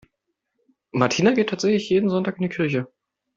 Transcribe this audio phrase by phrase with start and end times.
[0.93, 2.87] Martina geht tatsächlich jeden Sonntag in die Kirche.